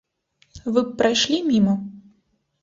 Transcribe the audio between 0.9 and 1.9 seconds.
прайшлі міма?